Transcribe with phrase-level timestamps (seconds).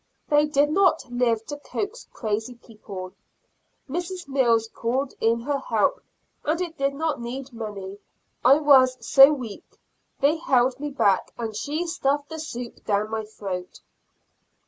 [0.29, 3.11] They did not live to coax crazy people.
[3.87, 4.27] Mrs.
[4.27, 6.01] Mills called in her help,
[6.43, 7.99] and it did not need many,
[8.43, 9.77] I was so weak;
[10.19, 13.81] they held me back, and she stuffed the soup down my throat.